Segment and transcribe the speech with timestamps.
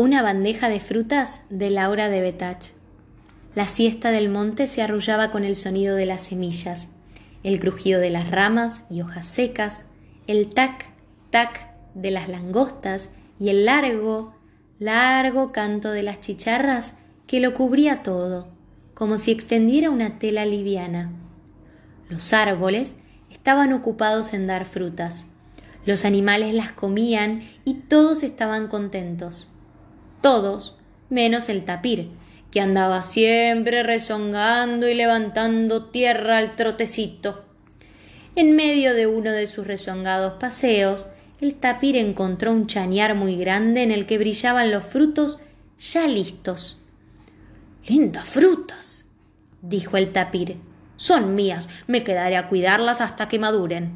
[0.00, 2.66] Una bandeja de frutas de Laura de Betach.
[3.56, 6.90] La siesta del monte se arrullaba con el sonido de las semillas,
[7.42, 9.86] el crujido de las ramas y hojas secas,
[10.28, 10.86] el tac,
[11.30, 13.10] tac de las langostas
[13.40, 14.36] y el largo,
[14.78, 16.94] largo canto de las chicharras
[17.26, 18.46] que lo cubría todo,
[18.94, 21.10] como si extendiera una tela liviana.
[22.08, 22.94] Los árboles
[23.32, 25.26] estaban ocupados en dar frutas.
[25.84, 29.50] Los animales las comían y todos estaban contentos
[30.20, 30.76] todos
[31.10, 32.10] menos el tapir,
[32.50, 37.44] que andaba siempre rezongando y levantando tierra al trotecito.
[38.36, 41.08] En medio de uno de sus rezongados paseos,
[41.40, 45.38] el tapir encontró un chañar muy grande en el que brillaban los frutos
[45.78, 46.80] ya listos.
[47.86, 49.04] Lindas frutas,
[49.62, 50.56] dijo el tapir.
[50.96, 53.92] Son mías, me quedaré a cuidarlas hasta que maduren.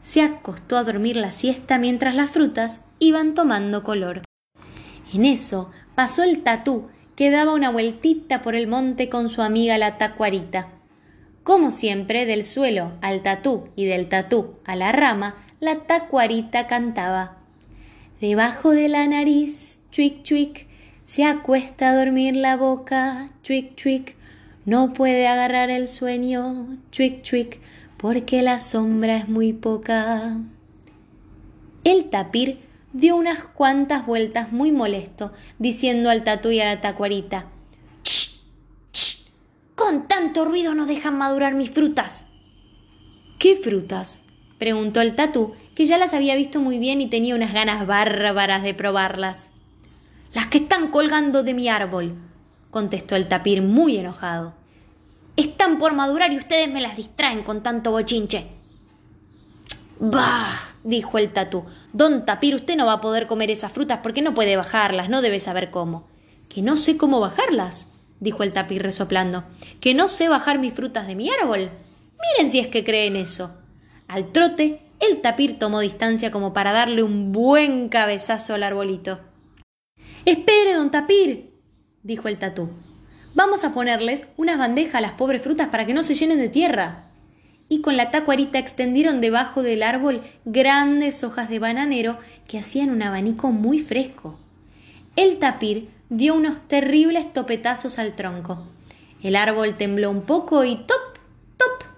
[0.00, 4.22] Se acostó a dormir la siesta mientras las frutas iban tomando color.
[5.12, 9.78] En eso pasó el tatú, que daba una vueltita por el monte con su amiga
[9.78, 10.68] la tacuarita.
[11.44, 17.36] Como siempre, del suelo al tatú y del tatú a la rama, la tacuarita cantaba.
[18.20, 20.66] Debajo de la nariz, chuic chuic,
[21.02, 24.16] se acuesta a dormir la boca, chuic chuic,
[24.64, 27.60] no puede agarrar el sueño, chuic chuic,
[27.98, 30.38] porque la sombra es muy poca.
[31.84, 32.60] El tapir
[32.94, 37.50] dio unas cuantas vueltas muy molesto, diciendo al tatú y a la tacuarita
[38.04, 38.40] ¡Ch!
[38.92, 39.26] ¡Ch!
[39.74, 42.24] Con tanto ruido no dejan madurar mis frutas.
[43.38, 44.22] ¿Qué frutas?
[44.58, 48.62] preguntó el tatú, que ya las había visto muy bien y tenía unas ganas bárbaras
[48.62, 49.50] de probarlas.
[50.32, 52.14] Las que están colgando de mi árbol,
[52.70, 54.54] contestó el tapir muy enojado.
[55.36, 58.46] Están por madurar y ustedes me las distraen con tanto bochinche.
[59.98, 61.64] Bah, dijo el tatú.
[61.92, 65.22] Don Tapir, usted no va a poder comer esas frutas porque no puede bajarlas, no
[65.22, 66.06] debe saber cómo.
[66.48, 67.88] Que no sé cómo bajarlas,
[68.20, 69.44] dijo el tapir resoplando.
[69.80, 71.70] Que no sé bajar mis frutas de mi árbol.
[72.22, 73.50] Miren si es que creen eso.
[74.06, 79.18] Al trote, el tapir tomó distancia como para darle un buen cabezazo al arbolito.
[80.24, 81.50] Espere, don Tapir,
[82.02, 82.70] dijo el tatú.
[83.34, 86.48] Vamos a ponerles unas bandejas a las pobres frutas para que no se llenen de
[86.48, 87.10] tierra
[87.68, 93.02] y con la tacuarita extendieron debajo del árbol grandes hojas de bananero que hacían un
[93.02, 94.38] abanico muy fresco.
[95.16, 98.68] El tapir dio unos terribles topetazos al tronco.
[99.22, 101.18] El árbol tembló un poco y top,
[101.56, 101.88] top.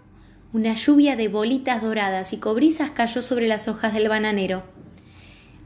[0.52, 4.62] Una lluvia de bolitas doradas y cobrizas cayó sobre las hojas del bananero.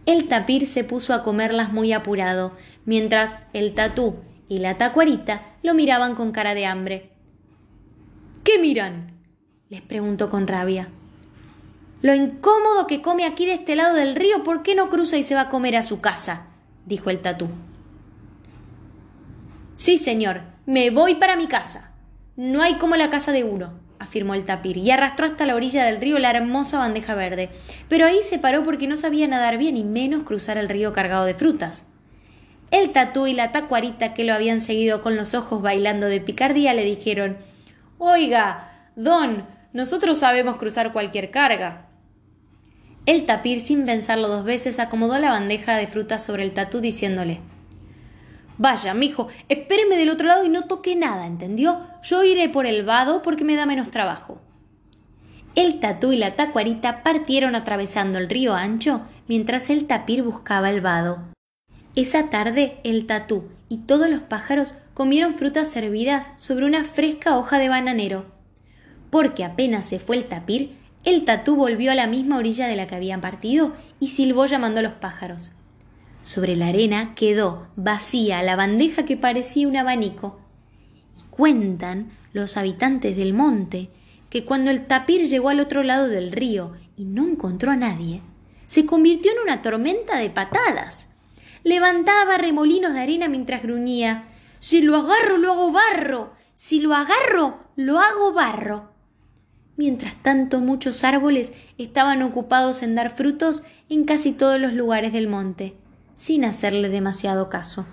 [0.06, 2.56] El tapir se puso a comerlas muy apurado,
[2.86, 4.16] mientras el tatú
[4.48, 7.10] y la tacuarita lo miraban con cara de hambre.
[8.42, 9.19] ¿Qué miran?
[9.70, 10.88] Les preguntó con rabia.
[12.03, 15.22] Lo incómodo que come aquí de este lado del río, ¿por qué no cruza y
[15.22, 16.47] se va a comer a su casa?
[16.86, 17.48] dijo el tatú.
[19.76, 21.92] Sí, señor, me voy para mi casa.
[22.34, 25.84] No hay como la casa de uno, afirmó el tapir, y arrastró hasta la orilla
[25.84, 27.50] del río la hermosa bandeja verde.
[27.88, 31.26] Pero ahí se paró porque no sabía nadar bien y menos cruzar el río cargado
[31.26, 31.86] de frutas.
[32.72, 36.75] El tatú y la tacuarita que lo habían seguido con los ojos bailando de picardía
[36.75, 37.36] le dijeron
[37.98, 41.86] Oiga, don, nosotros sabemos cruzar cualquier carga.
[43.06, 47.41] El tapir, sin pensarlo dos veces, acomodó la bandeja de frutas sobre el tatú, diciéndole
[48.59, 51.80] Vaya, mijo, espéreme del otro lado y no toque nada, ¿entendió?
[52.03, 54.38] Yo iré por el vado porque me da menos trabajo.
[55.54, 60.80] El tatú y la tacuarita partieron atravesando el río ancho mientras el tapir buscaba el
[60.80, 61.20] vado.
[61.97, 67.59] Esa tarde el tatú y todos los pájaros comieron frutas servidas sobre una fresca hoja
[67.59, 68.39] de bananero
[69.10, 72.87] porque apenas se fue el tapir, el tatú volvió a la misma orilla de la
[72.87, 75.53] que habían partido y silbó llamando a los pájaros.
[76.22, 80.38] Sobre la arena quedó vacía la bandeja que parecía un abanico.
[81.19, 83.88] Y cuentan los habitantes del monte
[84.28, 88.22] que cuando el tapir llegó al otro lado del río y no encontró a nadie,
[88.66, 91.09] se convirtió en una tormenta de patadas.
[91.65, 94.28] Levantaba remolinos de arena mientras gruñía
[94.60, 96.33] Si lo agarro, lo hago barro.
[96.54, 98.90] Si lo agarro, lo hago barro.
[99.80, 105.27] Mientras tanto muchos árboles estaban ocupados en dar frutos en casi todos los lugares del
[105.27, 105.72] monte,
[106.12, 107.86] sin hacerle demasiado caso.